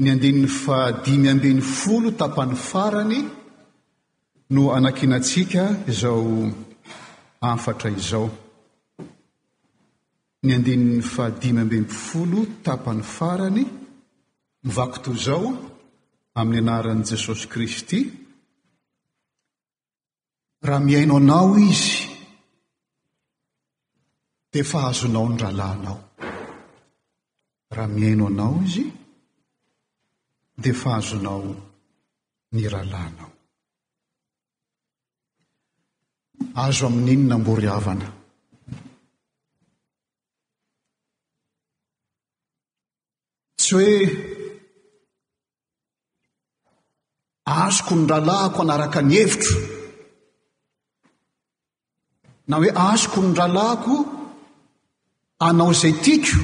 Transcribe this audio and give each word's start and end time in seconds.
ny 0.03 0.07
andinin'ny 0.13 0.51
fahadimy 0.65 1.27
ambeny 1.35 1.63
folo 1.79 2.09
tapany 2.21 2.53
farany 2.71 3.21
no 4.55 4.63
anankinantsika 4.77 5.63
izao 5.93 6.21
afatra 7.53 7.91
izao 7.99 8.27
ny 10.45 10.51
andini'ny 10.57 11.01
fahadimy 11.15 11.61
ambemy 11.65 11.89
folo 12.07 12.41
tapany 12.67 13.03
farany 13.17 13.63
mvakoto 14.69 15.09
izao 15.21 15.47
amin'ny 16.41 16.61
anaran' 16.69 17.05
jesosy 17.11 17.45
kristy 17.53 18.01
raha 20.67 20.81
miaino 20.87 21.17
anao 21.17 21.51
izy 21.73 22.12
de 24.53 24.63
fa 24.63 24.81
hazonao 24.87 25.29
ny 25.29 25.37
ralanao 25.41 25.99
raha 27.75 27.89
miaino 27.95 28.27
anao 28.31 28.55
izy 28.67 28.83
di 30.63 30.71
fahazonao 30.81 31.41
ny 32.53 32.63
rahalanao 32.75 33.31
azo 36.65 36.85
amin'iny 36.91 37.25
namboriavana 37.33 38.09
tsy 43.57 43.73
hoe 43.73 43.97
asoko 47.65 47.93
ny 47.99 48.05
ralako 48.13 48.59
anaraka 48.65 49.01
ny 49.09 49.15
hevitro 49.19 49.59
na 52.49 52.55
hoe 52.61 52.71
asoko 52.91 53.19
ny 53.25 53.33
ralahko 53.41 53.95
anao 55.49 55.73
izay 55.73 55.93
tiako 56.03 56.41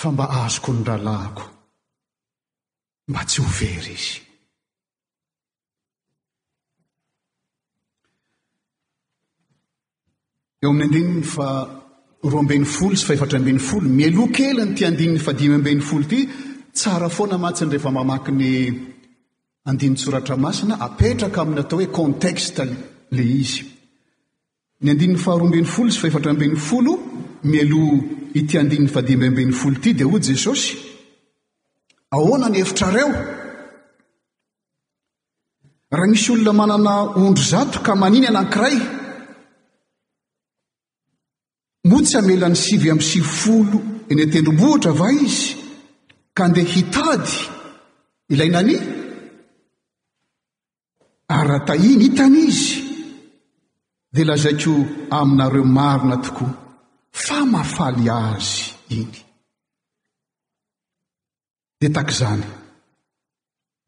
fa 0.00 0.10
mba 0.14 0.26
azoko 0.42 0.72
ny 0.72 0.82
lalahko 0.88 1.42
mba 3.10 3.22
tsy 3.28 3.38
ho 3.42 3.48
very 3.60 3.96
izy 3.98 4.14
eo 10.62 10.70
aminy 10.70 10.84
andininy 10.84 11.26
fa 11.34 11.48
roa 12.30 12.40
amben'ny 12.44 12.68
folo 12.76 12.96
sy 12.96 13.04
faefatra 13.08 13.38
amben'ny 13.40 13.62
folo 13.68 13.88
miloh 14.00 14.28
kelyny 14.38 14.72
ty 14.76 14.82
andinin'ny 14.88 15.24
fadimy 15.26 15.56
amben'ny 15.58 15.84
folo 15.88 16.04
ity 16.06 16.20
tsara 16.78 17.08
foana 17.16 17.36
matsiny 17.44 17.70
rehefa 17.72 17.90
mamaki 17.98 18.32
ny 18.40 18.50
andiny 19.68 19.96
tsoratra 19.98 20.36
masina 20.44 20.74
apetraka 20.86 21.38
aminatao 21.42 21.78
hoe 21.78 21.88
contekxta 21.98 22.62
la 23.16 23.24
izy 23.42 23.69
ny 24.80 24.90
andinin'ny 24.94 25.18
faharoambeny 25.20 25.66
folo 25.68 25.90
sy 25.92 26.00
fahefatra 26.00 26.30
amben'ny 26.32 26.56
folo 26.58 26.94
mielo 27.44 27.80
iti 28.34 28.56
andininy 28.58 28.88
fadimbyamben'ny 28.88 29.52
folo 29.52 29.76
ity 29.76 29.92
di 29.94 30.02
ao 30.04 30.18
jesosy 30.28 30.68
ahoana 32.10 32.48
ny 32.48 32.56
efitrareo 32.60 33.10
raha 35.92 36.06
nisy 36.10 36.30
olona 36.32 36.52
manana 36.52 36.94
ondro 37.26 37.44
zato 37.44 37.80
ka 37.84 37.94
maniny 37.94 38.26
anankiray 38.28 38.76
motsymelany 41.90 42.56
sivy 42.56 42.90
amiy 42.90 43.08
sivy 43.10 43.30
folo 43.40 43.82
eny 44.08 44.22
atendrom-bohitra 44.24 44.90
ava 44.96 45.12
izy 45.12 45.56
ka 46.34 46.48
ndeha 46.48 46.72
hitady 46.74 47.34
ilaynany 48.32 48.74
aratahiny 51.36 52.04
hitany 52.04 52.38
izy 52.48 52.79
de 54.12 54.24
lazako 54.24 54.74
aminareo 55.10 55.64
marina 55.64 56.16
tokoa 56.24 56.50
fa 57.24 57.36
mafaly 57.52 58.08
azy 58.22 58.54
iny 58.98 59.14
de 61.80 61.88
takzany 61.96 62.44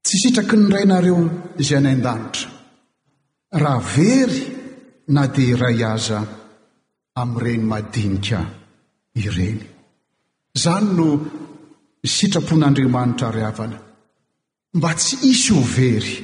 tsy 0.04 0.16
sitraky 0.22 0.56
nyraynareo 0.56 1.18
zay 1.66 1.80
nay 1.82 1.96
an-danitra 1.96 2.48
raha 3.62 3.82
very 3.94 4.40
na 5.14 5.22
dia 5.34 5.56
ray 5.62 5.78
aza 5.92 6.18
am'reny 7.22 7.64
madinika 7.70 8.40
ireny 9.22 9.60
izany 10.56 10.88
no 10.96 11.06
sitrapon'andriamanitra 12.14 13.28
ry 13.34 13.42
havana 13.48 13.78
mba 14.78 14.90
tsy 15.02 15.14
isy 15.32 15.48
ho 15.54 15.60
very 15.78 16.14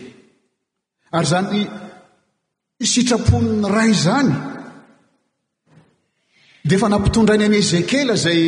ary 1.17 1.29
zany 1.33 1.61
sitraponny 2.85 3.67
ray 3.69 3.93
zany 3.93 4.31
de 6.65 6.75
efa 6.75 6.89
nampitondrainy 6.89 7.45
an'i 7.45 7.59
ezekela 7.59 8.15
zay 8.15 8.43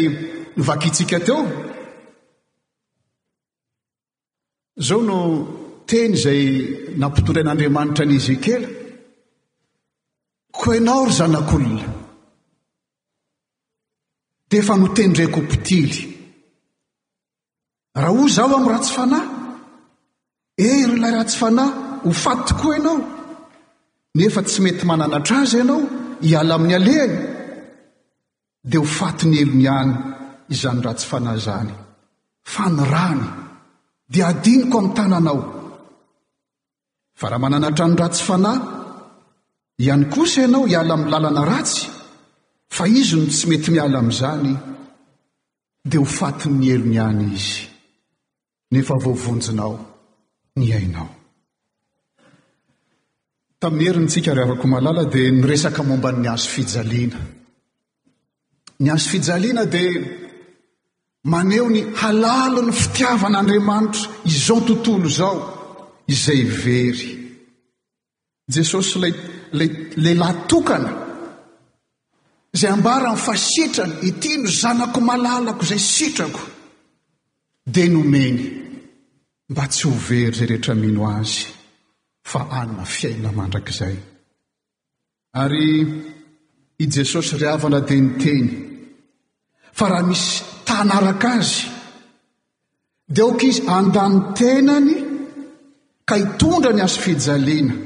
vakitsika 0.57 1.19
teo 1.27 1.41
zao 4.87 5.01
no 5.03 5.19
teny 5.87 6.15
zay 6.25 6.41
nampitondrain'andriamanitra 6.99 8.05
any 8.05 8.17
ezekela 8.17 8.69
ko 10.61 10.71
anao 10.79 11.05
ry 11.07 11.13
zanak'olona 11.19 11.87
de 14.51 14.57
efa 14.59 14.75
notendreko 14.77 15.41
opitily 15.43 15.99
raha 18.03 18.15
ho 18.19 18.29
zaaho 18.37 18.55
ami 18.57 18.69
ratsy 18.75 18.93
fanahy 18.97 19.29
e 20.67 20.71
ry 20.87 20.99
ilay 20.99 21.13
ratsy 21.19 21.37
fanahy 21.41 21.71
ho 22.05 22.11
fatykoa 22.25 22.75
ianao 22.79 23.19
nefa 24.15 24.41
tsy 24.43 24.61
mety 24.63 24.85
mananatraza 24.89 25.59
ianao 25.59 25.81
iala 26.29 26.53
amin'ny 26.55 26.75
alehny 26.79 27.15
dia 28.71 28.81
ho 28.83 28.87
fatyny 28.99 29.37
elony 29.43 29.69
any 29.81 29.93
izany 30.55 30.81
ratsy 30.87 31.07
fanahy 31.11 31.41
zany 31.47 31.75
fa 32.53 32.65
ny 32.77 32.83
rany 32.95 33.23
dia 34.13 34.25
adiniko 34.33 34.77
ami'y 34.81 34.95
tananao 34.97 35.41
fa 37.19 37.27
raha 37.31 37.43
mananatrano 37.45 37.95
ratsy 38.03 38.23
fanahy 38.29 38.61
ihany 39.85 40.05
kosa 40.15 40.39
ianao 40.45 40.65
hiala 40.71 40.93
ami'ny 40.95 41.11
lalana 41.13 41.43
ratsy 41.53 41.83
fa 42.77 42.85
izyno 43.01 43.25
tsy 43.35 43.45
mety 43.51 43.69
miala 43.75 43.97
am'izany 44.03 44.51
dia 45.89 46.01
ho 46.03 46.07
fatiny 46.21 46.67
elony 46.75 46.99
any 47.09 47.25
izy 47.39 47.63
nefa 48.73 48.95
voavonjinao 49.05 49.75
ny 50.59 50.69
ainao 50.81 51.11
tamin'ny 53.61 53.85
heriny 53.89 54.09
tsika 54.13 54.33
ry 54.35 54.43
avako 54.45 54.67
malala 54.75 55.05
dia 55.13 55.31
nyresaka 55.31 55.83
momba'ny 55.89 56.27
azo 56.35 56.49
fijaliana 56.57 57.21
ny 58.83 58.89
azo 58.95 59.07
fijaliana 59.13 59.65
dia 59.75 59.95
maneho 61.33 61.67
ny 61.75 61.81
halalo 62.01 62.61
ny 62.65 62.73
fitiavan'andriamanitra 62.83 64.05
izao 64.33 64.61
tontolo 64.67 65.09
zao 65.19 65.39
izay 66.15 66.43
very 66.63 67.11
jesosy 68.55 68.95
lala 69.03 69.67
lelahytokana 70.05 70.91
izay 72.55 72.71
ambarany 72.77 73.19
fa 73.27 73.35
sitrany 73.51 73.95
iti 74.09 74.31
no 74.43 74.49
zanako 74.63 74.99
malalako 75.11 75.63
izay 75.69 75.83
sitrako 75.97 76.43
dia 77.75 77.89
nomeny 77.95 78.43
mba 79.53 79.65
tsy 79.73 79.83
ho 79.89 79.93
very 80.09 80.33
zay 80.37 80.47
rehetra 80.51 80.75
mino 80.83 81.05
azy 81.21 81.60
fa 82.31 82.41
anina 82.61 82.85
fiaina 82.97 83.31
mandrakaizay 83.39 83.97
ary 85.43 85.67
i 86.83 86.87
jesosy 86.97 87.33
ry 87.41 87.49
avana 87.55 87.81
dia 87.89 88.01
niteny 88.07 88.49
fa 89.79 89.85
raha 89.91 90.05
misy 90.11 90.31
tanaraka 90.69 91.29
azy 91.43 91.57
dia 93.15 93.25
oka 93.31 93.45
izy 93.51 93.63
andany 93.79 94.17
tenany 94.41 94.89
ka 96.09 96.15
hitondra 96.23 96.71
ny 96.77 96.81
aso 96.87 96.99
fijalena 97.07 97.77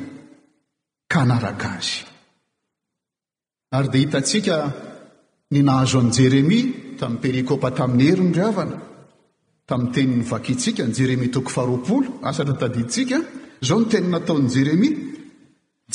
ka 1.12 1.20
naraka 1.31 1.69
azy 1.79 1.93
ary 3.76 3.88
dia 3.93 4.02
hitantsika 4.05 4.56
ninahazo 5.52 5.96
an'y 6.02 6.14
jeremia 6.19 6.67
tamin'ny 7.00 7.20
perikopa 7.23 7.69
tamin'ny 7.79 8.05
heri 8.11 8.25
ny 8.29 8.32
ri 8.37 8.43
avana 8.50 8.79
tamin'ny 9.69 9.93
teninyvakintsika 9.94 10.82
ny 10.87 10.93
jeremia 10.99 11.35
toko 11.37 11.50
faroapolo 11.56 12.08
asatra 12.29 12.55
tadiditsika 12.62 13.19
zao 13.69 13.78
ny 13.81 13.84
teny 13.93 14.08
nataon'i 14.12 14.49
jeremia 14.55 14.90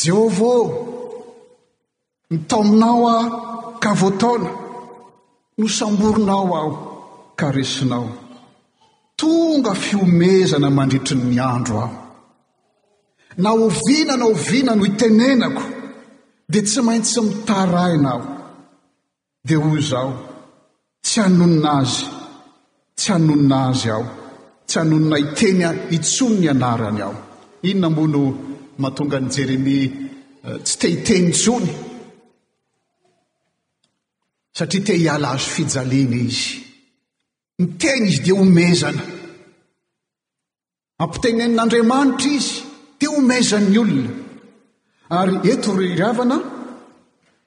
jehova 0.04 0.50
ô 0.62 0.63
nytaominao 2.33 3.01
aho 3.16 3.30
ka 3.83 3.92
voataona 4.00 4.51
no 5.57 5.68
samboronao 5.77 6.50
aho 6.60 6.71
ka 7.39 7.48
resinao 7.57 8.06
tonga 9.19 9.74
fiomezana 9.83 10.69
mandritrinny 10.77 11.39
andro 11.56 11.77
aho 11.86 11.95
na 13.44 13.50
ovina 13.66 14.13
na 14.19 14.25
oviana 14.33 14.72
no 14.75 14.83
itenenako 14.92 15.63
di 16.51 16.60
tsy 16.69 16.80
maintsy 16.88 17.19
mitaraina 17.27 18.10
aho 18.15 18.25
di 19.48 19.54
ho 19.63 19.69
zaho 19.89 20.12
tsy 21.06 21.19
anonina 21.27 21.69
azy 21.81 22.04
tsy 22.98 23.07
hanonina 23.13 23.60
zy 23.80 23.89
aho 23.95 24.06
tsy 24.68 24.77
anonina 24.83 25.18
iteny 25.25 25.62
a 25.68 25.69
itsony 25.98 26.38
ny 26.42 26.48
anarany 26.54 27.01
ao 27.07 27.15
ino 27.64 27.80
na 27.80 27.88
amono 27.88 28.56
mahatonga 28.78 29.18
any 29.18 29.30
jeremia 29.30 29.92
eh, 30.44 30.58
tsy 30.66 30.78
tehitenytsony 30.82 31.68
satria 34.58 34.86
tehiala 34.88 35.28
azo 35.36 35.50
fijaliana 35.56 36.18
izy 36.28 36.46
ni 37.60 37.66
tena 37.82 38.06
izy 38.10 38.22
dia 38.26 38.36
homezana 38.40 39.04
ampitenenin'andriamanitra 41.04 42.32
izy 42.40 42.52
di 43.00 43.06
homeza'ny 43.12 43.76
olona 43.82 44.14
ary 45.20 45.34
ento 45.52 45.70
ry 45.78 45.88
ryavana 46.00 46.38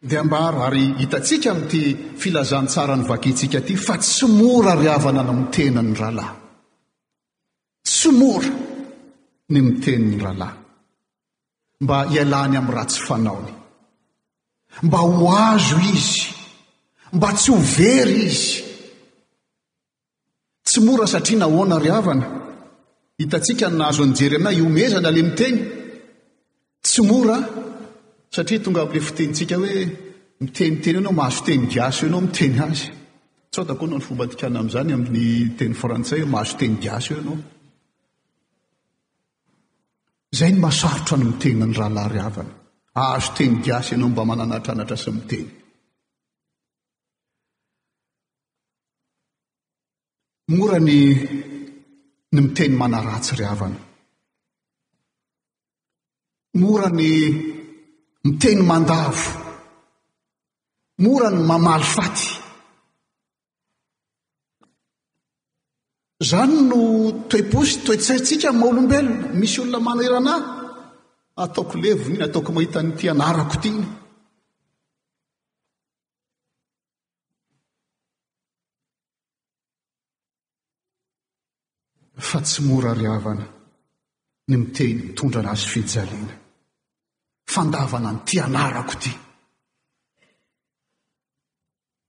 dia 0.09 0.21
ambaro 0.25 0.59
ary 0.69 0.85
hitatsika 1.01 1.49
amin''ity 1.53 1.83
filazantsara 2.21 2.95
ny 2.99 3.05
vaketsika 3.11 3.59
aty 3.63 3.75
fa 3.87 3.95
tsymora 4.03 4.73
ry 4.81 4.87
avana 4.97 5.23
na 5.27 5.33
mitena 5.41 5.81
ny 5.87 5.95
rahalahy 6.01 6.35
tsymora 7.89 8.51
ny 9.53 9.61
miteny 9.63 10.05
ny 10.09 10.19
rahalahy 10.23 10.59
mba 11.85 11.97
hialany 12.11 12.57
am'y 12.59 12.75
ratsy 12.77 13.01
fanaony 13.07 13.53
mba 14.89 14.99
ho 14.99 15.29
azo 15.53 15.79
izy 15.95 16.25
mba 17.17 17.29
tsy 17.39 17.51
hovery 17.53 18.19
izy 18.29 18.55
tsy 20.67 20.79
mora 20.87 21.07
satria 21.15 21.39
nahoana 21.43 21.77
ry 21.83 21.91
avana 22.01 22.29
hitatsika 23.21 23.67
nahazo 23.79 24.03
anjery 24.07 24.35
aminay 24.37 24.59
iomezana 24.61 25.09
le 25.17 25.21
miteny 25.29 25.57
tsy 26.87 27.01
mora 27.11 27.37
satria 28.35 28.63
tonga 28.65 28.81
able 28.85 29.01
fitenitsika 29.09 29.55
hoe 29.63 29.77
miteniteny 30.43 30.95
eo 30.97 31.01
anao 31.03 31.15
mahazo 31.21 31.41
teny 31.47 31.63
giaso 31.73 32.01
eo 32.07 32.11
anao 32.11 32.23
miteny 32.27 32.55
azy 32.67 32.87
tsao 33.53 33.65
dakoa 33.69 33.87
anao 33.87 33.99
ny 34.01 34.07
fombatikana 34.09 34.57
am'izany 34.63 34.91
amin'ny 34.97 35.27
teny 35.59 35.75
frantsay 35.83 36.21
oe 36.23 36.31
mahazo 36.35 36.55
teny 36.61 36.75
giaso 36.85 37.11
eo 37.15 37.21
anao 37.23 37.39
zay 40.33 40.53
ny 40.53 40.59
mahasarotra 40.65 41.17
ny 41.21 41.25
mitena 41.29 41.67
ny 41.69 41.75
rahalahy 41.77 42.13
ry 42.13 42.23
avana 42.25 42.55
ahzo 43.05 43.31
teny 43.37 43.55
giasy 43.65 43.93
ianao 43.95 44.09
mba 44.13 44.23
mananatranatra 44.31 44.97
sy 45.03 45.11
miteny 45.17 45.47
morany 50.57 51.01
ny 52.33 52.41
miteny 52.45 52.75
manaratsy 52.81 53.33
riavana 53.41 53.81
morany 56.63 57.11
miteny 58.27 58.61
mandavo 58.71 59.27
morany 61.05 61.39
mamaly 61.51 61.87
faty 61.95 62.27
zany 66.33 66.61
no 66.73 66.79
toeposy 67.31 67.75
toetsaritsika 67.87 68.49
maolombelona 68.63 69.27
misy 69.41 69.57
olona 69.63 69.79
maneranahy 69.89 70.43
ataoko 71.45 71.75
levony 71.85 72.15
iny 72.17 72.25
ataoko 72.29 72.51
mahita 72.57 72.81
ny 72.83 72.93
ti 72.99 73.05
anarako 73.13 73.55
ityny 73.59 73.81
fa 82.29 82.39
tsy 82.47 82.61
mora 82.69 82.93
ryavana 83.01 83.47
ny 84.49 84.55
miteny 84.63 84.95
mitondra 85.09 85.41
anazy 85.43 85.67
fijaliana 85.73 86.35
fandavana 87.55 88.11
ny 88.15 88.21
ti 88.29 88.37
anarako 88.47 88.93
ity 88.97 89.13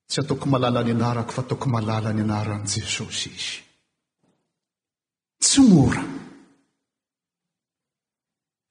tsy 0.10 0.18
ataoko 0.24 0.46
malala 0.54 0.80
any 0.84 0.94
anarako 0.98 1.32
fa 1.36 1.42
ataoko 1.44 1.68
malala 1.76 2.10
ny 2.16 2.22
anaran' 2.26 2.68
jesosy 2.74 3.30
izy 3.40 3.63
tsy 5.44 5.62
mora 5.70 6.04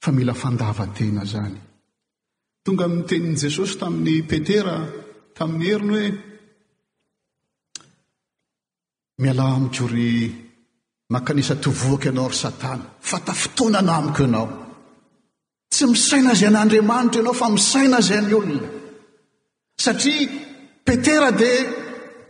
fa 0.02 0.10
mila 0.16 0.34
fandavatena 0.42 1.22
zany 1.32 1.56
tonga 2.64 2.86
mitenin' 2.94 3.40
jesosy 3.42 3.74
tamin'ny 3.80 4.16
petera 4.30 4.76
tamin'ny 5.36 5.66
heriny 5.70 5.96
hoe 5.96 6.06
miala 9.22 9.44
amik 9.56 9.76
ry 9.92 10.08
mahankanisa 11.12 11.54
tovoaka 11.64 12.06
ianao 12.10 12.28
ry 12.32 12.38
satana 12.42 12.84
fa 13.08 13.16
tafotoanana 13.26 13.92
amiko 14.00 14.22
ianao 14.26 14.48
tsy 15.72 15.84
misaina 15.92 16.30
azay 16.34 16.50
n'andriamanitra 16.52 17.18
ianao 17.20 17.40
fa 17.40 17.48
misaina 17.56 17.98
zay 18.06 18.18
any 18.20 18.32
olona 18.38 18.66
satria 19.82 20.34
petera 20.86 21.28
di 21.40 21.52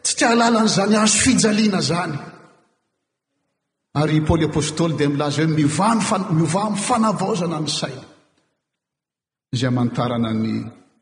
tsy 0.05 0.13
tria 0.17 0.27
alàlany 0.35 0.71
zany 0.77 0.95
ahzo 1.03 1.19
fijaliana 1.27 1.81
zany 1.91 2.17
ary 3.95 4.21
paoly 4.25 4.47
apôstôly 4.49 4.97
dia 4.97 5.09
milaza 5.09 5.43
hoe 5.45 5.53
mivaa- 5.57 6.29
mivamy 6.39 6.77
fanavaozana 6.87 7.59
ny 7.61 7.69
saina 7.79 8.07
izay 9.55 9.73
manotarana 9.77 10.31
ny 10.43 10.53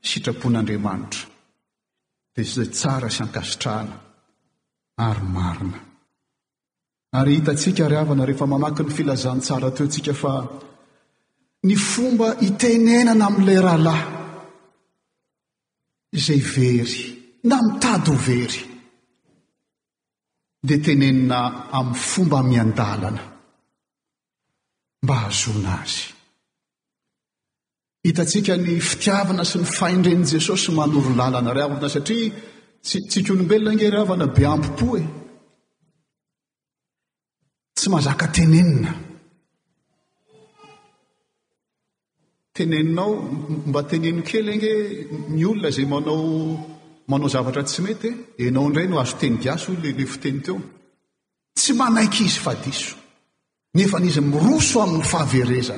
sitrapon'andriamanitra 0.09 1.23
dia 2.35 2.45
zzay 2.53 2.69
tsara 2.79 3.09
sy 3.15 3.21
ankasitrahana 3.25 3.97
ary 5.09 5.23
marina 5.37 5.79
ary 7.19 7.31
hitantsika 7.37 7.85
ry 7.89 7.97
avana 8.03 8.25
rehefa 8.29 8.47
mamaky 8.53 8.83
ny 8.85 8.93
filazan 8.97 9.41
tsara 9.45 9.69
teontsika 9.77 10.13
fa 10.23 10.33
ny 11.67 11.75
fomba 11.91 12.29
hitenenana 12.45 13.25
amin'ilay 13.27 13.61
rahalahy 13.67 14.07
izay 16.19 16.43
very 16.55 17.03
na 17.49 17.57
mitady 17.67 18.09
hovery 18.13 18.61
dea 20.67 20.81
tenenina 20.85 21.41
amin'ny 21.79 21.97
fomba 22.11 22.41
mian-dalana 22.51 23.23
mba 25.05 25.15
hazona 25.25 25.73
azy 25.83 26.03
hitantsika 28.05 28.53
ny 28.57 28.75
fitiavana 28.91 29.45
sy 29.51 29.57
ny 29.59 29.67
fahindren 29.77 30.23
jesosy 30.33 30.71
manoro 30.79 31.11
lalana 31.19 31.51
reha 31.57 31.67
avana 31.69 31.89
satria 31.97 32.29
tsikolombelona 33.11 33.71
nge 33.75 33.87
rhavana 33.95 34.27
be 34.37 34.43
ampim-po 34.53 34.89
e 35.03 35.05
tsy 37.77 37.87
mazaka 37.93 38.27
tenenina 38.37 38.93
teneninao 42.55 43.13
mba 43.71 43.81
teneno 43.91 44.21
kely 44.29 44.53
nge 44.57 44.73
my 45.33 45.43
olona 45.49 45.69
zay 45.77 45.87
manao 45.93 46.25
manao 47.11 47.29
zavatra 47.29 47.63
tsy 47.67 47.83
mety 47.83 48.09
anao 48.49 48.69
ndrany 48.69 48.95
o 48.95 49.01
azoteny 49.03 49.37
gaso 49.45 49.73
le 49.83 49.91
le 49.99 50.05
foteny 50.13 50.39
teo 50.47 50.59
tsy 51.59 51.73
manaiky 51.79 52.25
izy 52.29 52.41
o 52.47 52.97
nefaizy 53.77 54.21
miroso 54.31 54.79
amin'ny 54.85 55.07
fahaea 55.13 55.77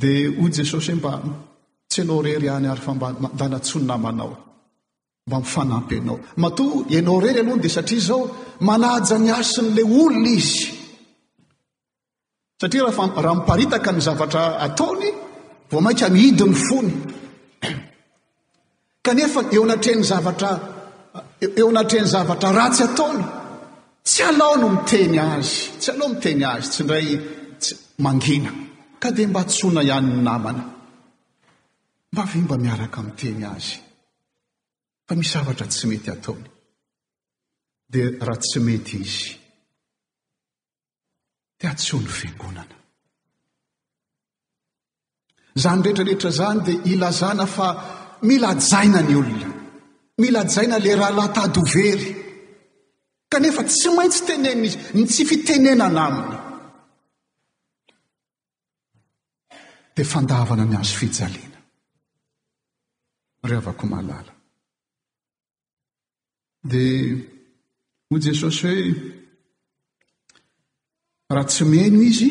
d 0.00 0.04
ho 0.38 0.44
sosyhoe 0.72 0.96
mba 1.00 1.12
tsy 1.90 2.00
anao 2.02 2.20
rery 2.26 2.48
any 2.56 2.66
aryfabadanatsonynamanao 2.72 4.30
mba 5.26 5.36
mifanapy 5.42 5.96
anao 6.00 6.16
mato 6.42 6.64
anao 6.96 7.18
rery 7.24 7.38
ianohany 7.40 7.60
de 7.64 7.68
satria 7.76 8.00
zao 8.08 8.22
manaja 8.68 9.16
ny 9.22 9.28
asin' 9.40 9.68
la 9.76 9.82
olona 10.02 10.30
izy 10.38 10.64
satria 12.60 12.82
raha 12.86 13.32
miparitaka 13.38 13.90
ny 13.94 14.00
zavatra 14.06 14.42
ataony 14.66 15.08
vo 15.70 15.78
mainka 15.84 16.06
mihidiny 16.14 16.56
fony 16.68 16.92
kanefa 19.04 19.40
eo 19.54 19.62
anatrehny 19.66 20.04
zavatra 20.10 20.50
eo 21.60 21.66
anatrehny 21.72 22.08
zavatra 22.14 22.48
ratsy 22.60 22.82
ataony 22.88 23.22
tsy 24.10 24.20
alaono 24.30 24.66
miteny 24.76 25.16
azy 25.34 25.56
tsy 25.80 25.88
alaho 25.92 26.08
miteny 26.14 26.42
azy 26.54 26.66
tsy 26.72 26.82
ndray 26.84 27.08
mangina 28.04 28.50
ka 29.02 29.08
dia 29.16 29.28
mba 29.30 29.40
atsona 29.44 29.80
ihanyny 29.88 30.20
namana 30.28 30.62
mba 32.12 32.22
vimba 32.32 32.56
miaraka 32.64 32.96
ami'y 33.00 33.16
teny 33.22 33.42
azy 33.54 33.74
fa 35.06 35.12
misy 35.18 35.32
zavatra 35.34 35.66
tsy 35.72 35.84
mety 35.90 36.08
ataony 36.16 36.46
dia 37.92 38.06
raha 38.26 38.42
tsy 38.44 38.58
mety 38.66 38.96
izy 39.06 39.26
de 41.58 41.64
atsony 41.72 42.08
fingonana 42.18 42.76
zany 45.62 45.80
rehetrarehetra 45.84 46.30
zany 46.40 46.58
dia 46.66 46.76
ilazana 46.92 47.46
fa 47.56 47.68
mila 48.28 48.50
jaina 48.70 49.00
ny 49.08 49.14
olona 49.20 49.50
mila 50.22 50.40
jaina 50.54 50.76
le 50.84 50.92
raha 51.00 51.12
lahtady 51.18 51.58
overy 51.64 52.10
kanefa 53.30 53.62
tsy 53.70 53.88
maintsy 53.96 54.20
teneina 54.28 54.64
izy 54.68 54.78
ny 54.96 55.02
tsy 55.12 55.22
fitenenana 55.30 56.02
aminy 56.08 56.36
di 59.94 60.02
fandavana 60.12 60.64
ny 60.66 60.74
hazo 60.78 60.94
fijalena 61.00 61.58
reo 63.48 63.60
avako 63.62 63.84
malala 63.92 64.32
di 66.70 66.84
ho 68.08 68.14
jesosy 68.26 68.66
hoe 68.68 68.94
raha 71.36 71.46
tsy 71.52 71.64
meino 71.72 71.98
izy 72.10 72.30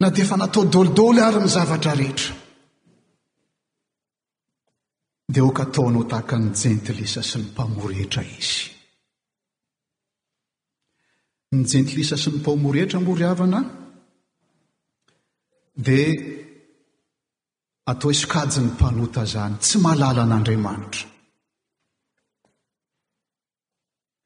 na 0.00 0.06
de 0.14 0.20
efa 0.24 0.36
natao 0.40 0.64
dolidoly 0.74 1.20
ary 1.26 1.38
nizavatra 1.42 1.92
rehetra 2.00 2.34
di 5.26 5.40
oka 5.40 5.62
ataonao 5.62 6.04
tahaka 6.10 6.36
ny 6.38 6.48
jentylisa 6.62 7.22
sy 7.24 7.38
ny 7.40 7.46
mpamoryhetra 7.48 8.22
izy 8.36 8.62
ni 11.56 11.64
jentilisa 11.70 12.16
sy 12.20 12.28
ny 12.30 12.36
mpamory 12.42 12.78
hetra 12.84 13.00
mory 13.00 13.24
avana 13.24 13.60
dia 15.86 16.10
atao 17.90 18.08
hoe 18.12 18.18
sokajy 18.20 18.56
ny 18.60 18.66
mpanota 18.74 19.22
zany 19.32 19.54
tsy 19.64 19.76
mahalala 19.86 20.20
an'andriamanitra 20.24 21.04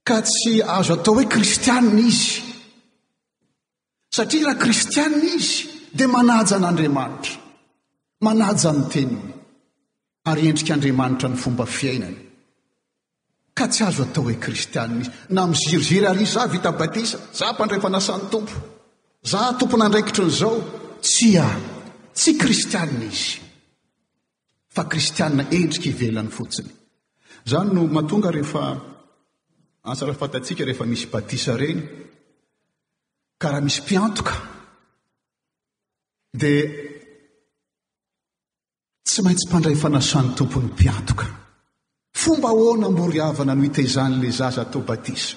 ka 0.09 0.17
tsy 0.31 0.52
azo 0.76 0.93
atao 0.99 1.14
hoe 1.17 1.26
kristianina 1.35 2.02
izy 2.11 2.35
satria 4.17 4.45
raha 4.47 4.62
kristianna 4.64 5.25
izy 5.38 5.55
dia 5.97 6.09
manaja 6.14 6.55
an'andriamanitra 6.59 7.35
manaja 8.26 8.71
ni 8.75 8.85
teniny 8.93 9.38
ary 10.30 10.49
endrika 10.49 10.75
andriamanitra 10.75 11.28
ny 11.30 11.37
fomba 11.38 11.66
fiainany 11.66 12.16
ka 13.56 13.66
tsy 13.66 13.82
azo 13.85 14.02
atao 14.04 14.25
hoe 14.25 14.37
kristianna 14.47 15.00
izy 15.00 15.11
na 15.35 15.47
my 15.47 15.56
jiriziry 15.61 16.06
ar 16.06 16.18
za 16.26 16.47
vita 16.52 16.73
batisa 16.73 17.18
za 17.38 17.52
mpandrefanasan'ny 17.52 18.30
tompo 18.32 18.56
za 19.32 19.42
tompona 19.58 19.85
andraikitra 19.88 20.25
n'zao 20.26 20.56
tsy 21.06 21.32
a 21.37 21.49
tsy 22.18 22.32
kristianna 22.42 23.02
izy 23.11 23.40
fa 24.75 24.82
kristiana 24.90 25.42
endrika 25.61 25.87
hivelany 25.90 26.30
fotsiny 26.38 26.70
zany 27.50 27.70
no 27.75 27.82
mahatonga 27.94 28.30
rehefa 28.37 28.62
asara 29.90 30.14
fantatsika 30.20 30.62
rehefa 30.68 30.85
misy 30.92 31.06
batisa 31.12 31.52
reny 31.61 31.80
ka 33.40 33.47
raha 33.52 33.62
misy 33.66 33.80
mpiantoka 33.82 34.35
di 36.40 36.54
tsy 39.09 39.23
maintsy 39.25 39.45
mpandray 39.49 39.73
fanasan'ny 39.85 40.31
tompony 40.38 40.67
mpiantoka 40.73 41.25
fomba 42.23 42.49
hoana 42.57 42.87
mboryavana 42.95 43.53
noitaizanyla 43.61 44.31
zaza 44.38 44.61
atao 44.67 44.81
batisa 44.88 45.37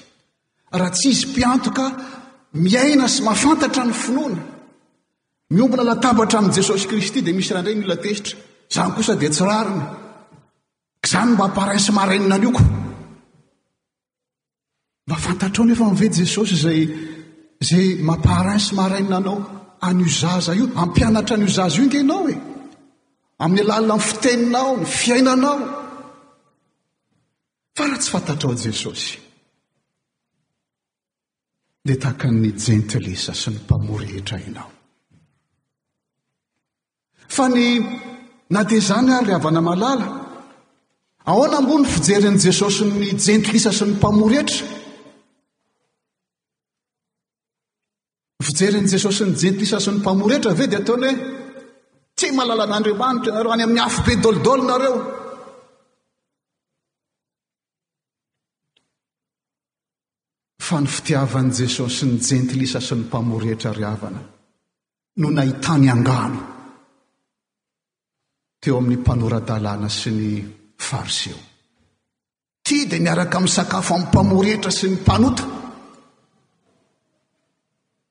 raha 0.80 0.92
ts 0.98 1.04
izy 1.12 1.24
mpiantoka 1.32 1.84
miaina 2.66 3.06
sy 3.16 3.20
mafantatra 3.30 3.84
ny 3.90 3.94
finoana 4.04 4.42
miombna 5.56 5.84
latabatra 5.90 6.38
amin' 6.40 6.56
jesosy 6.60 6.86
kristy 6.92 7.20
dia 7.25 7.36
misy 7.38 7.51
rah 7.54 7.63
indray 7.63 7.78
nynateitra 7.80 8.34
zany 8.75 8.92
kosa 8.96 9.13
di 9.22 9.28
tsirariny 9.36 9.84
zany 11.12 11.30
mba 11.36 11.44
aparensy 11.50 11.90
aana 12.00 12.38
aeveaayparensy 15.88 18.70
aaina 18.84 19.16
anao 19.22 19.38
an 19.88 19.98
zza 20.20 20.51
io 20.60 20.66
ampianatra 20.84 21.36
ni 21.38 21.48
zaza 21.58 21.78
io 21.82 21.88
gnaoe 21.94 22.36
amin'ny 23.43 23.62
alalina 23.63 23.98
fiteninao 24.10 24.71
ny 24.81 24.86
fiainanao 25.00 25.55
fa 27.77 27.83
raha 27.88 28.01
tsy 28.01 28.10
fantatrao 28.13 28.53
jesosy 28.67 29.12
de 31.88 31.93
tahaka 32.03 32.27
ny 32.31 32.51
jentilisa 32.65 33.33
sy 33.41 33.50
ny 33.51 33.57
mpamorhetra 33.65 34.38
inao 34.50 34.69
fa 37.36 37.45
ny 37.53 37.65
na 38.53 38.62
de 38.69 38.79
zany 38.89 39.12
ary 39.15 39.25
ryhavana 39.29 39.62
malala 39.69 40.07
ahona 41.31 41.57
ambonyny 41.62 41.88
fijerin'i 41.95 42.43
jesosy 42.45 42.81
ny 42.93 43.07
jentilisa 43.25 43.71
sy 43.77 43.83
ny 43.88 43.93
mpamory 43.98 44.36
hetra 44.41 44.65
ny 48.39 48.41
fijerin'i 48.48 48.91
jesosy 48.93 49.21
ny 49.29 49.33
jentilisa 49.41 49.77
sy 49.86 49.89
ny 49.91 49.98
mpamoretra 50.00 50.50
ave 50.53 50.69
di 50.71 50.75
ataony 50.81 51.12
hoe 51.17 51.39
sy 52.22 52.30
malalanandreomanitra 52.40 53.34
anareo 53.34 53.51
any 53.56 53.63
amin'ny 53.66 53.84
afo 53.88 54.01
be 54.08 54.13
dolidaolonareo 54.25 54.96
fa 60.68 60.78
ny 60.84 60.88
fitiavan'i 60.96 61.51
jesosy 61.62 62.04
ny 62.12 62.18
jentilisa 62.28 62.80
sy 62.88 62.94
ny 63.00 63.06
mpamoryehtra 63.08 63.72
ry 63.78 63.86
avana 63.94 64.22
no 65.22 65.28
nahitany 65.38 65.88
angano 65.96 66.42
teo 68.62 68.75
amin'ny 68.82 69.01
mpanoradalàna 69.04 69.90
sy 70.00 70.10
ny 70.20 70.30
fariseo 70.90 71.40
ty 72.66 72.75
dia 72.92 73.00
miaraka 73.06 73.36
amin' 73.42 73.56
sakafo 73.58 73.92
amin'ny 73.96 74.10
mpamoryhetra 74.13 74.72
sy 74.78 74.86
ny 74.94 75.01
mpanota 75.01 75.46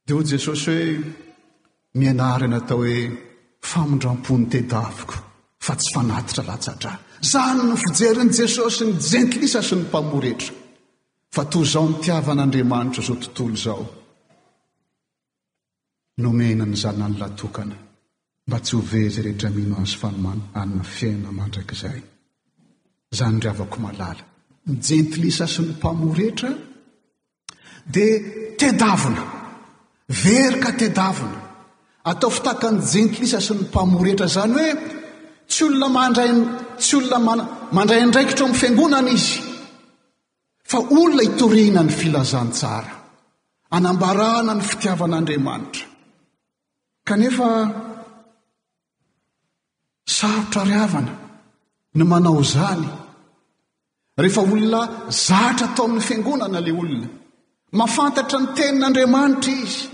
dia 0.04 0.14
ho 0.16 0.20
jesosy 0.34 0.66
hoe 0.74 0.88
mianary 2.00 2.44
ana 2.46 2.58
atao 2.62 2.80
hoe 2.84 2.98
famindram-pony 3.62 4.46
tedaviko 4.54 5.14
fa 5.58 5.74
tsy 5.74 5.92
fanatitra 5.94 6.44
latsatra 6.44 6.98
zany 7.32 7.62
no 7.68 7.76
fijerin' 7.76 8.32
jesosy 8.38 8.86
ny 8.88 8.96
jentilisa 9.10 9.62
sy 9.62 9.76
ny 9.76 9.84
mpamorehetra 9.86 10.54
fa 11.36 11.44
toy 11.52 11.64
izao 11.68 11.84
mitiavan'andriamanitra 11.92 13.02
zao 13.08 13.16
tontolo 13.24 13.56
zao 13.64 13.84
nomena 16.24 16.64
ny 16.70 16.76
zananylatokana 16.84 17.76
mba 18.48 18.58
tsy 18.60 18.74
hovezy 18.76 19.22
rehetra 19.26 19.50
mino 19.58 19.76
azo 19.82 19.98
fanomaanina 20.04 20.82
fiaina 20.96 21.32
ma 21.36 21.46
ndraikizay 21.50 22.00
zany 23.20 23.38
re 23.44 23.50
avako 23.50 23.78
malala 23.84 24.24
ni 24.66 24.74
jentilisa 24.88 25.46
sy 25.46 25.60
ny 25.66 25.72
mpamorehetra 25.76 26.50
dia 27.92 28.16
tedavina 28.58 29.22
verika 30.24 30.70
tedavina 30.80 31.49
atao 32.04 32.30
fitaka 32.32 32.68
ny 32.72 32.80
jentilisa 32.92 33.40
sy 33.40 33.52
ny 33.56 33.62
mpamoretra 33.68 34.26
zany 34.28 34.54
hoe 34.58 34.70
tsy 35.50 35.62
olona 35.66 35.88
mandray 35.96 36.32
tsy 36.80 36.94
olona 36.98 37.18
m-mandrayndraikitrao 37.18 38.48
amin'ny 38.48 38.60
fiangonana 38.60 39.10
izy 39.18 39.38
fa 40.70 40.78
olona 40.94 41.22
hitoriana 41.26 41.82
ny 41.86 41.92
filazantsara 42.00 42.94
anambarahna 43.76 44.52
ny 44.56 44.62
fitiavan'andriamanitra 44.70 45.86
kanefa 47.08 47.48
sarotra 50.16 50.62
ry 50.68 50.76
avana 50.84 51.12
ny 51.96 52.02
manao 52.10 52.40
zany 52.54 52.88
rehefa 54.22 54.40
olona 54.44 54.80
zatra 55.26 55.66
tao 55.76 55.84
amin'ny 55.88 56.06
fiangonana 56.08 56.60
lay 56.66 56.74
olona 56.82 57.08
mafantatra 57.78 58.38
ny 58.40 58.46
tenin'andriamanitra 58.56 59.52
izy 59.68 59.86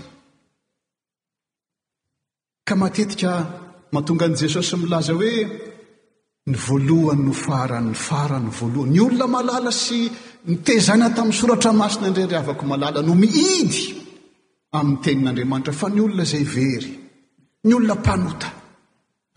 ka 2.67 2.75
matetika 2.75 3.31
mahatonga 3.93 4.25
an' 4.27 4.39
jesosy 4.41 4.75
milaza 4.83 5.13
hoe 5.19 5.35
ny 6.51 6.55
voalohany 6.65 7.23
no 7.27 7.33
farany 7.45 7.89
ny 7.93 7.97
fara 8.07 8.37
ny 8.43 8.49
voalohany 8.57 8.91
ny 8.93 8.99
olona 9.05 9.27
malala 9.35 9.71
sy 9.83 9.99
nitezaina 10.49 11.07
tamin'ny 11.17 11.37
soratra 11.39 11.71
masina 11.81 12.07
indray 12.09 12.27
ray 12.33 12.39
avako 12.43 12.63
malala 12.71 12.99
no 13.07 13.13
mihidy 13.23 13.81
amin'ny 14.79 14.99
tenin'andriamanitra 15.05 15.73
fa 15.81 15.87
ny 15.93 15.99
olona 16.07 16.23
izay 16.27 16.45
very 16.57 16.91
ny 17.67 17.71
olona 17.77 17.95
mpanota 18.01 18.49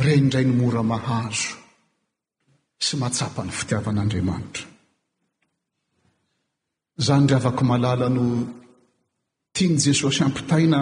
reindray 0.06 0.44
ny 0.48 0.54
mora 0.62 0.82
mahazo 0.92 1.52
sy 2.86 2.94
matsapany 3.02 3.50
fitiavan'andriamanitra 3.60 4.66
izany 7.00 7.24
raa 7.30 7.38
avako 7.42 7.62
malala 7.72 8.06
no 8.16 8.24
tia 9.54 9.68
ny 9.72 9.78
jesosy 9.86 10.20
ampitaina 10.28 10.80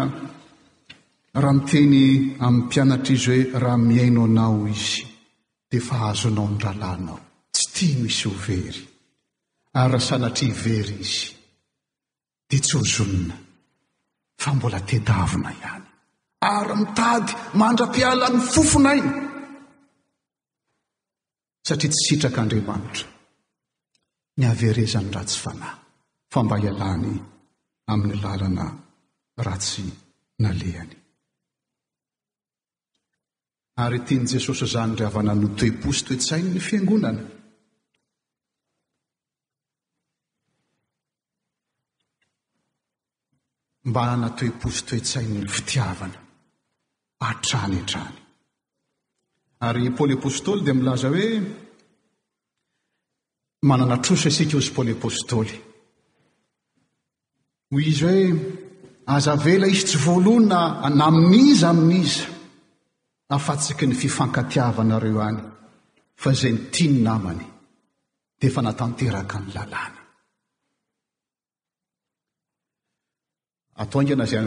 raha 1.34 1.52
miteny 1.52 2.36
amin'ny 2.38 2.64
mpianatra 2.66 3.14
izy 3.14 3.26
hoe 3.50 3.60
raha 3.60 3.76
miaino 3.76 4.24
anao 4.28 4.66
izy 4.74 5.04
de 5.70 5.78
fa 5.86 5.96
hazonao 6.04 6.48
ny 6.54 6.58
lalanao 6.64 7.18
tsy 7.54 7.64
tia 7.74 7.96
misy 8.02 8.24
hovery 8.34 8.80
ary 9.80 9.92
rasanatry 9.94 10.46
ivery 10.52 10.96
izy 11.06 11.26
de 12.48 12.58
tsy 12.64 12.74
hozonina 12.78 13.36
fa 14.42 14.50
mbola 14.56 14.80
tedavina 14.90 15.50
ihany 15.58 15.86
ary 16.56 16.74
mitady 16.82 17.32
mandra-pialan'ny 17.60 18.40
fofonay 18.52 19.00
satria 21.66 21.90
tsy 21.92 22.00
sitrakaandriamanitra 22.06 23.08
ny 24.38 24.42
haverezany 24.50 25.10
ratsy 25.16 25.38
vanahy 25.44 25.76
fambahialany 26.32 27.10
amin'ny 27.92 28.16
lalana 28.24 28.66
ratsy 29.46 29.84
nalehany 30.42 30.97
ary 33.80 33.98
tiany 34.02 34.28
jesosy 34.34 34.66
zany 34.66 34.94
ry 34.98 35.04
havana 35.06 35.32
no 35.34 35.48
toeposy 35.58 36.02
toe-tsainy 36.06 36.48
ny 36.54 36.60
fiangonana 36.68 37.22
mba 43.90 44.02
hana 44.10 44.28
toeposy 44.38 44.80
toetsain'ny 44.88 45.44
fitiavana 45.56 46.20
atrany 47.28 47.76
atrany 47.84 48.16
ary 49.66 49.82
paôly 49.96 50.14
apôstôly 50.18 50.60
dia 50.64 50.74
milaza 50.78 51.08
hoe 51.14 51.28
manana 53.70 53.96
troso 54.04 54.28
isika 54.32 54.54
o 54.58 54.64
zy 54.66 54.72
pôly 54.78 54.90
apôstôly 54.98 55.56
hoy 57.72 57.84
izy 57.92 58.04
hoe 58.08 58.24
aza 59.16 59.34
vela 59.46 59.66
izy 59.74 59.84
tsy 59.88 59.98
voalohana 60.06 60.60
na 60.98 61.06
miniza 61.30 61.68
aminiza 61.74 62.24
afantsiky 63.36 63.86
ny 63.86 63.94
fifankatiavanareo 64.00 65.20
hany 65.24 65.38
fa 66.22 66.30
zay 66.40 66.52
nytia 66.52 66.88
ny 66.92 66.98
namany 67.08 67.44
de 68.38 68.46
efa 68.48 68.62
natanteraka 68.62 69.36
ny 69.42 69.48
lalàna 69.56 70.00
atao 73.80 74.00
ingana 74.02 74.26
za 74.30 74.40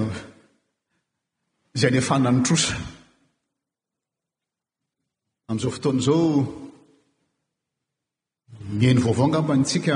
zay 1.79 1.91
ny 1.91 2.01
fana 2.07 2.29
ny 2.33 2.41
trosa 2.45 2.75
amn'izao 5.47 5.73
fotoana 5.75 5.99
izao 6.01 6.21
mihano 8.77 9.01
vaovao 9.05 9.25
angambantsika 9.27 9.95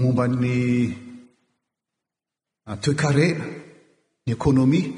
momba 0.00 0.24
ny 0.40 0.52
ah, 2.68 2.76
toecare 2.82 3.26
ny 4.26 4.30
ekônomia 4.36 4.88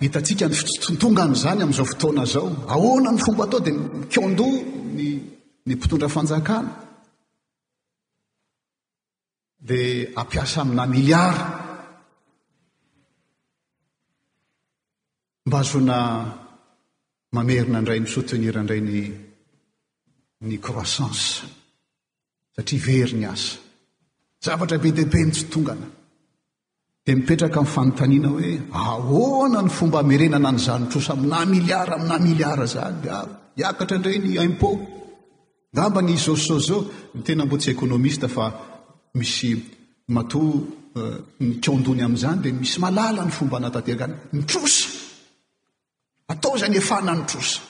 mety 0.00 0.18
antsika 0.18 0.48
ny 0.48 0.54
ftstotongana 0.54 1.34
zany 1.34 1.62
amin'izao 1.62 1.86
fotoana 1.92 2.24
zao 2.28 2.46
ahoana 2.74 3.10
ny 3.12 3.20
fomba 3.24 3.44
atao 3.44 3.60
dia 3.66 3.74
mikondo 3.74 4.46
nny 5.66 5.76
mpitondra 5.76 6.08
fanjakana 6.16 6.70
dia 9.68 10.08
ampiasa 10.20 10.60
amina 10.60 10.86
miliard 10.86 11.40
mbaazona 15.46 15.96
mamerina 17.32 17.78
indray 17.80 18.00
misotoniraindray 18.00 18.80
n 18.84 18.90
ny 20.48 20.58
croissance 20.66 21.24
satria 22.54 22.84
very 22.86 23.14
ny 23.18 23.24
asa 23.32 23.56
zavatra 24.44 24.78
be 24.82 24.90
diaibe 24.92 25.18
ny 25.24 25.32
tsitongana 25.32 25.86
de 27.06 27.14
mipetraka 27.14 27.58
amin' 27.60 27.70
fanotanina 27.74 28.28
hoe 28.28 28.50
ahona 28.72 29.62
ny 29.62 29.68
fomba 29.70 30.02
merenana 30.02 30.50
ny 30.52 30.58
za 30.58 30.78
mitrosa 30.78 31.12
amina 31.12 31.44
miliard 31.46 31.92
amina 31.92 32.18
miliard 32.18 32.62
zany 32.72 33.00
di 33.02 33.08
ah, 33.18 33.24
iakatra 33.60 33.98
ndray 33.98 34.18
ny 34.20 34.30
impô 34.46 34.70
ngamba 35.74 36.00
gny 36.02 36.12
izosso 36.18 36.56
zao 36.66 36.80
n 37.16 37.20
tena 37.26 37.42
mboatsy 37.46 37.68
ekônomista 37.74 38.26
fa 38.36 38.44
misy 39.18 39.50
mato 40.14 40.40
eh, 41.00 41.16
ny 41.46 41.52
kondony 41.64 42.02
am'izany 42.06 42.38
di 42.44 42.50
misy 42.60 42.78
malala 42.84 43.20
ny 43.26 43.30
fomba 43.38 43.54
anatanteraka 43.62 44.04
any 44.06 44.14
mitrosa 44.36 44.84
atao 46.32 46.54
zany 46.62 46.76
efana 46.82 47.12
ny 47.18 47.22
trosa 47.30 47.60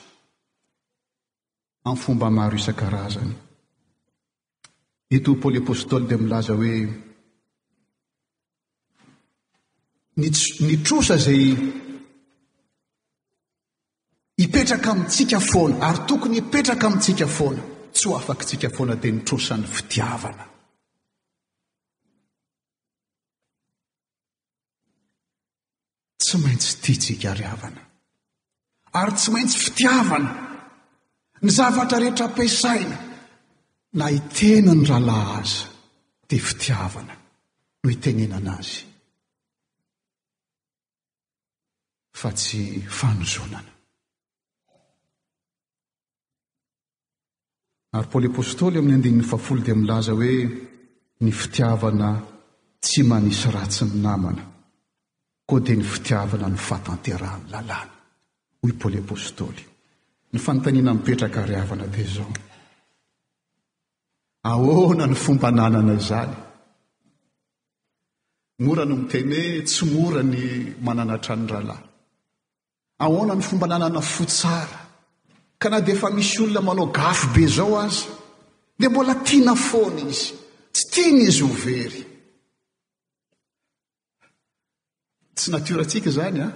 amn'yfomba 1.89 2.27
maro 2.37 2.55
isan-karazany 2.61 3.35
heto 5.13 5.31
pôly 5.41 5.57
apôstôly 5.61 6.05
di 6.09 6.15
milaza 6.23 6.53
hoe 6.59 6.73
nytrosa 10.17 11.15
zay 11.25 11.43
hipetraka 14.41 14.89
amitsika 14.95 15.39
foana 15.51 15.75
ary 15.89 15.99
tokony 16.09 16.35
hipetraka 16.39 16.85
amintsika 16.89 17.27
foana 17.37 17.61
ts 17.93 18.01
hoa 18.05 18.17
afaky 18.21 18.43
tsika 18.49 18.69
foana 18.77 18.95
dia 19.01 19.11
nitrosan'ny 19.17 19.67
fitiavana 19.75 20.45
tsy 26.23 26.35
maintsy 26.43 26.71
tia 26.83 26.95
tsika 27.03 27.29
riavana 27.39 27.81
ary 28.99 29.11
tsy 29.17 29.29
maintsy 29.33 29.57
fitiavana 29.65 30.31
ny 31.43 31.49
zavatra 31.57 31.97
rehetra 32.01 32.25
ampiasaina 32.29 32.97
na 33.99 34.05
itena 34.19 34.71
ny 34.75 34.83
rahalah 34.89 35.29
aza 35.39 35.63
dia 36.29 36.43
fitiavana 36.49 37.13
no 37.81 37.87
itenenanazy 37.95 38.79
fa 42.19 42.29
tsy 42.41 42.61
fanozonana 42.99 43.73
ary 47.97 48.07
poly 48.11 48.27
apôstôly 48.33 48.77
amin'ny 48.79 48.97
andini 48.97 49.17
'ny 49.21 49.27
fafolo 49.31 49.59
dia 49.65 49.75
milaza 49.81 50.11
hoe 50.21 50.33
ny 51.23 51.29
fitiavana 51.41 52.09
tsy 52.83 53.01
manisy 53.11 53.47
ratsy 53.55 53.81
ny 53.91 53.97
namana 54.05 54.43
koa 55.47 55.61
dia 55.65 55.75
ny 55.79 55.85
fitiavana 55.93 56.45
ny 56.53 56.59
fahtanterahany 56.67 57.45
lalàna 57.53 57.95
hoy 58.61 58.71
paoly 58.79 58.99
apôstôly 59.05 59.63
ny 60.31 60.37
fanontaniana 60.45 60.91
mipetraka 60.97 61.39
rihavana 61.49 61.85
dia 61.95 62.07
zao 62.15 62.31
ahona 64.51 65.05
ny 65.11 65.15
fomba 65.23 65.49
nanana 65.57 65.93
izany 66.01 66.33
m'ora 68.63 68.83
no 68.89 68.95
mitene 69.01 69.39
tsy 69.67 69.83
mora 69.93 70.21
ny 70.33 70.41
mananatrany 70.85 71.45
rala 71.53 71.77
ahona 72.99 73.35
ny 73.35 73.41
fomba 73.43 73.67
nanana 73.67 74.01
fotsara 74.01 74.79
ka 75.59 75.69
naha 75.69 75.81
de 75.85 75.91
efa 75.93 76.09
misy 76.09 76.37
olona 76.43 76.61
manao 76.67 76.87
gafo 76.95 77.27
be 77.33 77.43
zao 77.57 77.75
azy 77.83 78.05
de 78.79 78.85
mbola 78.89 79.13
tiana 79.25 79.55
foana 79.67 80.01
izy 80.11 80.33
tsy 80.73 80.83
tiany 80.91 81.19
izy 81.29 81.43
overy 81.49 82.01
tsy 85.35 85.47
natoraatsika 85.51 86.09
zany 86.17 86.39
a 86.41 86.47
ah. 86.47 86.53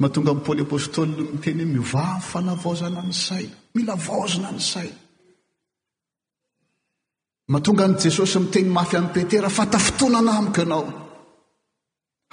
mahatonga 0.00 0.32
a 0.38 0.42
pôly 0.46 0.62
apôstôly 0.64 1.10
no 1.16 1.22
miteny 1.34 1.62
ho 1.64 1.68
mivayfanavaozana 1.74 3.00
ny 3.08 3.14
saina 3.26 3.56
mila 3.74 3.94
vaozana 4.06 4.48
ny 4.56 4.62
saina 4.72 4.98
mahatonga 7.52 7.84
an' 7.86 7.98
jesosy 8.02 8.38
miteny 8.42 8.70
mafy 8.76 8.96
amin'ny 8.96 9.14
petera 9.14 9.48
fatafotoanana 9.56 10.42
miko 10.46 10.62
anao 10.64 10.84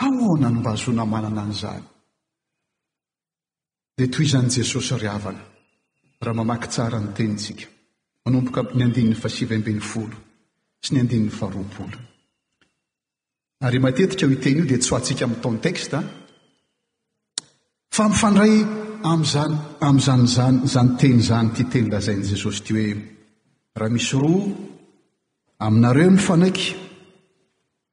ahonany 0.06 0.58
mba 0.60 0.72
azona 0.76 1.04
manana 1.14 1.42
an'izany 1.46 1.86
de 3.98 4.08
toy 4.08 4.26
izany 4.26 4.50
jesosy 4.58 4.98
ry 5.00 5.08
havana 5.08 5.42
raha 6.22 6.36
mamaky 6.40 6.68
tsara 6.68 7.00
nytenytsika 7.00 7.66
manombokany 8.26 8.84
andinin'ny 8.86 9.16
fa 9.22 9.30
sivaambeny 9.30 9.80
folo 9.92 10.18
sy 10.84 10.90
ny 10.96 11.00
andinny 11.04 11.32
fahroampolo 11.38 11.98
ary 13.66 13.80
matetika 13.86 14.26
ho 14.28 14.34
iteny 14.36 14.58
io 14.60 14.66
dia 14.70 14.80
ts 14.82 14.90
hoantsika 14.92 15.24
amin'ytaony 15.26 15.60
tekstaa 15.68 16.04
fa 17.96 18.04
mifandray 18.12 18.54
amzany 19.12 19.56
amzany 19.90 20.24
zanyzany 20.36 20.96
teny 21.02 21.20
zany 21.30 21.50
ty 21.56 21.64
teny 21.72 21.88
lazain' 21.94 22.28
jesosy 22.32 22.62
ty 22.66 22.74
hoe 22.78 22.96
raha 23.80 23.94
misy 23.96 24.12
roa 24.20 24.46
aminareo 25.68 26.12
mifanaiky 26.18 26.68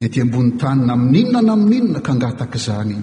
di 0.01 0.07
ty 0.13 0.19
amboninny 0.27 0.59
tany 0.63 0.83
na 0.87 0.95
amin'inona 0.99 1.43
na 1.47 1.55
min'inona 1.69 2.01
ka 2.07 2.11
angataka 2.15 2.57
izany 2.61 2.97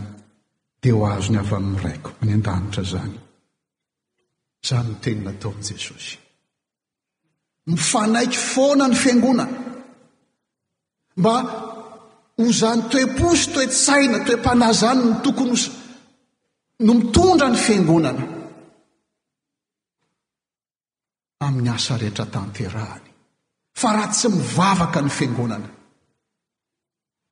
di 0.82 0.90
ho 0.96 1.04
azo 1.06 1.32
ny 1.32 1.38
avy 1.40 1.54
amin'nyraiko 1.60 2.10
any 2.22 2.32
an-danitra 2.34 2.84
zany 2.84 3.16
zany 4.68 4.88
no 4.88 4.98
teny 5.04 5.20
nataon' 5.28 5.60
jesosy 5.68 6.18
mifanaiky 7.70 8.38
foana 8.52 8.86
ny 8.88 8.96
fiangonana 9.04 9.60
mba 11.20 11.36
ho 12.40 12.44
zany 12.60 12.82
toeposy 12.92 13.46
toetsaina 13.54 14.18
toempanazany 14.28 15.02
non 15.04 15.20
tokony 15.24 15.52
osa 15.60 15.72
no 16.86 16.92
mitondra 17.00 17.48
ny 17.52 17.60
fiangonana 17.66 18.26
amin'ny 21.46 21.70
asa 21.76 21.98
rehetra 22.02 22.26
tanterahany 22.36 23.08
fa 23.80 23.90
raha 23.96 24.08
tsy 24.16 24.28
mivavaka 24.36 25.00
ny 25.06 25.12
fiangonana 25.18 25.70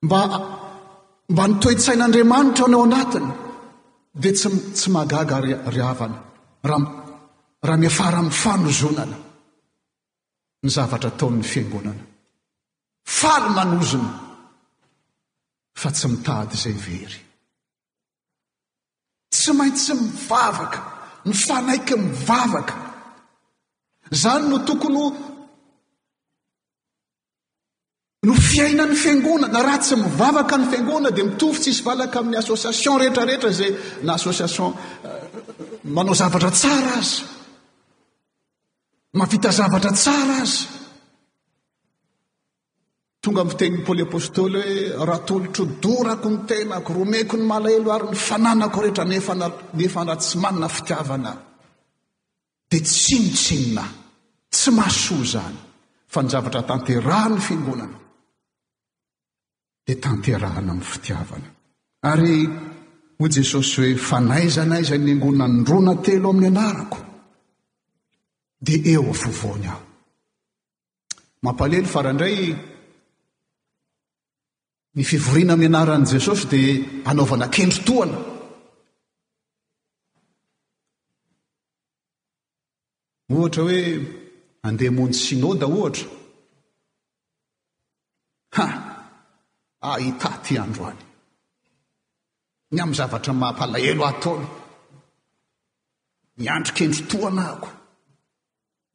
mba 0.06 0.18
mba 1.28 1.42
nitoetsain'andriamanitra 1.48 2.66
na 2.68 2.76
ao 2.76 2.84
anatiny 2.88 3.28
dia 4.20 4.32
tsy 4.34 4.48
tsy 4.76 4.88
magaga 4.94 5.36
ry 5.72 5.80
avana 5.92 6.18
raharaha 6.68 7.76
miafara-mifanozonana 7.82 9.18
ny 10.64 10.68
zavatra 10.76 11.10
taon'ny 11.20 11.44
fiangonana 11.50 12.04
faly 13.18 13.48
manozona 13.56 14.12
fa 15.80 15.88
tsy 15.96 16.06
mitady 16.12 16.52
izay 16.58 16.76
very 16.86 17.18
tsy 19.40 19.50
maintsy 19.58 19.92
mivavaka 20.00 20.80
nyfanaiky 21.28 21.94
mivavaka 22.04 22.74
zany 24.22 24.44
no 24.50 24.56
tokony 24.68 25.02
no 28.28 28.34
fiainan'ny 28.34 28.94
fiangona 28.96 29.48
na 29.48 29.62
raha 29.66 29.78
tsy 29.82 29.94
mivavaka 30.02 30.54
ny 30.60 30.66
fiangonaa 30.72 31.14
dia 31.16 31.24
mitofytsy 31.30 31.70
isy 31.74 31.82
valaka 31.88 32.16
amin'ny 32.20 32.38
asociation 32.42 32.94
rehetrarehetra 33.02 33.50
zay 33.58 33.70
na 34.06 34.10
asociation 34.20 34.68
euh, 34.68 35.20
manao 35.96 36.14
zavatra 36.20 36.50
tsara 36.60 36.92
aza 37.00 37.22
mahavita 39.18 39.50
zavatra 39.58 39.92
tsara 40.02 40.34
aza 40.44 40.64
tonga 43.22 43.40
am 43.44 43.50
ftenin'ny 43.54 43.84
poly 43.86 44.02
apôstôly 44.06 44.60
hoe 44.62 44.78
ratolotro 45.10 45.64
dorako 45.84 46.28
ny 46.32 46.38
tenako 46.50 46.90
romeiko 46.98 47.34
ny 47.38 47.44
malahelo 47.52 47.88
ary 47.96 48.06
ny 48.12 48.18
fananako 48.28 48.78
rehetra 48.84 49.04
ny 49.10 49.16
efan 49.86 50.06
ratsy 50.10 50.34
manana 50.44 50.68
fitiavana 50.76 51.32
dia 52.70 52.80
tsinotsinona 52.88 53.84
tsy 54.54 54.68
mahasoa 54.76 55.24
zany 55.34 55.58
fa 56.12 56.18
ny 56.22 56.28
zavatra 56.34 56.60
tanteraha 56.70 57.28
ny 57.34 57.40
fiangonana 57.48 57.98
tanterahana 59.96 60.72
amin'ny 60.72 60.84
fitiavana 60.84 61.48
ary 62.12 62.36
hoy 63.18 63.28
jesosy 63.36 63.80
hoe 63.82 63.94
fanaizanaizay 64.10 64.98
ny 64.98 65.12
angoina 65.14 65.46
ny 65.52 65.58
rona 65.70 65.94
telo 66.04 66.28
amin'ny 66.32 66.48
anarako 66.52 66.98
dia 68.66 68.78
eo 68.92 69.04
avovoany 69.12 69.66
aho 69.72 69.82
mampalelo 71.44 71.88
farahaindray 71.94 72.40
ny 74.96 75.02
fivoriana 75.10 75.54
mianaran'i 75.62 76.06
jesosy 76.14 76.46
dia 76.52 76.74
hanaovanakendro 77.08 77.80
toana 77.88 78.18
ohatra 83.34 83.62
hoe 83.66 83.80
andeha 84.68 84.92
mony 84.98 85.14
sinoda 85.26 85.66
ohatra 85.66 86.06
aitaty 89.82 90.54
andro 90.62 90.86
any 90.90 90.98
ny 92.74 92.80
am'ny 92.82 92.96
zavatra 93.00 93.32
ny 93.34 93.38
mahampalahelo 93.42 94.02
ahtaona 94.12 94.48
niandrikendri 96.40 97.02
toanahko 97.10 97.68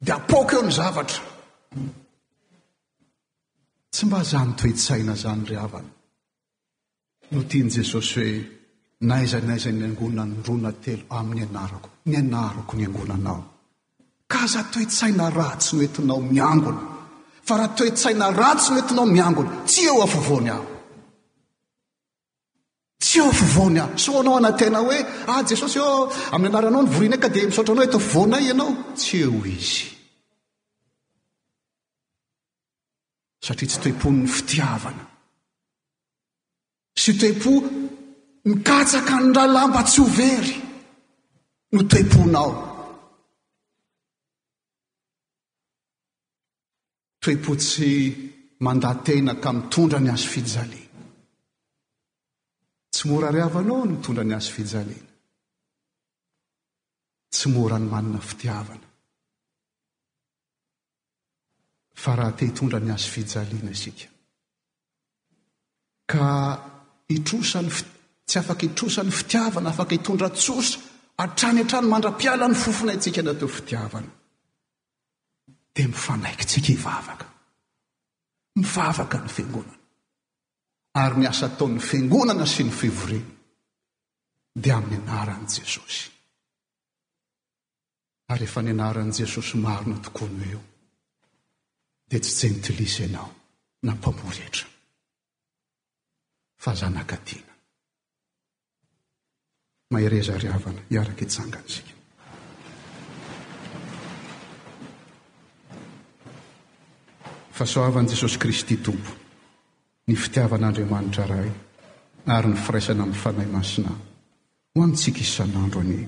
de 0.04 0.10
apoka 0.18 0.54
eo 0.58 0.62
ny 0.66 0.72
zavatra 0.80 1.22
tsy 3.94 4.02
mba 4.06 4.20
za 4.30 4.38
nytoetsaina 4.48 5.14
zany 5.22 5.42
ryhavana 5.50 5.90
no 7.30 7.38
tiany 7.50 7.70
jesosy 7.76 8.14
hoe 8.18 8.32
naaizanaaiza 9.08 9.70
ny 9.78 9.84
angona 9.88 10.22
rona 10.46 10.70
telo 10.82 11.04
amin'ny 11.18 11.42
anarako 11.46 11.88
ny 12.08 12.14
anarako 12.22 12.72
ny 12.78 12.84
angonanao 12.88 13.42
ka 14.32 14.38
aza 14.46 14.60
toettsaina 14.72 15.24
ratsy 15.38 15.70
noetinao 15.76 16.20
miangona 16.34 16.80
fa 17.46 17.54
raha 17.58 17.70
toettsaina 17.78 18.26
ratsy 18.40 18.68
noetinao 18.72 19.06
miangona 19.16 19.50
tsy 19.70 19.80
eo 19.90 19.98
afa 20.06 20.20
vony 20.28 20.50
aho 20.54 20.64
tsy 23.04 23.20
o 23.20 23.30
fivoony 23.38 23.78
ah 23.84 23.90
so 24.02 24.10
anao 24.20 24.36
ana 24.40 24.50
tena 24.60 24.78
hoe 24.86 24.98
ah 25.32 25.40
jesosy 25.50 25.78
o 25.80 25.86
oh, 25.92 26.02
amin'ny 26.34 26.52
anaranao 26.56 26.82
ny 26.84 26.90
voriana 26.94 27.16
enka 27.18 27.28
de 27.34 27.40
misaotranao 27.48 27.86
eto 27.88 27.98
fivonay 28.08 28.44
ianao 28.48 28.70
tsy 29.00 29.14
eo 29.26 29.38
izy 29.58 29.86
satria 33.44 33.68
tsy 33.70 33.78
toepo 33.84 34.06
ny 34.16 34.24
fitiavana 34.36 35.04
sy 37.02 37.10
toe-po 37.20 37.52
mikatsaka 38.48 39.14
ny 39.20 39.26
lalamba 39.36 39.80
tsy 39.90 40.00
overy 40.06 40.54
no 41.74 41.80
toeponao 41.90 42.50
toepo 47.22 47.50
tsy 47.62 47.88
mandatena 48.64 49.32
ka 49.42 49.50
mitondra 49.58 49.98
ny 50.00 50.10
azo 50.14 50.28
fijalena 50.34 50.83
tsy 52.94 53.08
mora 53.10 53.28
ry 53.34 53.40
havanao 53.42 53.82
no 53.84 53.96
tondra 54.04 54.22
ny 54.24 54.34
azo 54.38 54.52
fijaliana 54.56 55.10
tsy 57.34 57.46
mora 57.54 57.76
ny 57.78 57.86
manina 57.92 58.20
fitiavana 58.30 58.88
fa 62.02 62.10
raha 62.18 62.32
te 62.36 62.42
hitondra 62.48 62.78
ny 62.80 62.92
azo 62.96 63.08
fijaliana 63.14 63.70
isika 63.76 64.06
ka 66.10 66.24
itrosanyf 67.16 67.76
tsy 68.28 68.36
afaka 68.40 68.62
hitrosany 68.66 69.12
fitiavana 69.18 69.68
afaka 69.72 69.92
hitondra 69.96 70.28
tsosa 70.42 70.76
atrany 71.24 71.58
atrany 71.62 71.86
mandra-piala 71.92 72.44
ny 72.48 72.56
fofinaintsika 72.62 73.20
nateo 73.24 73.48
fitiavana 73.56 74.10
dia 75.74 75.88
mifanaikitsika 75.92 76.68
hivavaka 76.74 77.26
mivavaka 78.58 79.16
ny 79.24 79.30
fiangonana 79.36 79.82
ary 80.94 81.18
ni 81.18 81.26
asa 81.26 81.48
taon'ny 81.58 81.82
fangonana 81.88 82.46
sy 82.46 82.62
ny 82.64 82.70
fivore 82.72 83.18
dia 84.54 84.76
amin'ny 84.78 85.02
anaran' 85.10 85.48
jesosy 85.50 86.04
ary 88.32 88.46
efa 88.46 88.60
ny 88.62 88.70
anaran'i 88.74 89.10
jesosy 89.22 89.58
marona 89.58 89.98
tokoa 89.98 90.28
ny 90.30 90.50
ho 90.54 90.60
eo 90.60 90.62
dia 92.08 92.18
tsy 92.20 92.34
jentilisenao 92.46 93.30
na 93.82 93.92
mpamorhetra 93.98 94.66
fa 96.62 96.70
zanakatiana 96.78 97.54
maherezariavana 99.90 100.82
iaraka 100.94 101.20
hitsangany 101.24 101.68
zika 101.74 101.94
fasoavan'i 107.58 108.12
jesosy 108.14 108.38
kristy 108.38 108.76
tompo 108.84 109.23
ny 110.06 110.14
fitiavan'andriamanitra 110.22 111.24
rahay 111.30 111.50
ary 112.36 112.46
ny 112.50 112.56
firaisana 112.66 113.02
amin'ny 113.04 113.20
fanahy 113.24 113.48
masina 113.56 113.92
ho 114.74 114.80
antsika 114.84 115.20
isan'andro 115.26 115.80
ane 115.84 116.00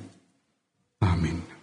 amen 1.13 1.56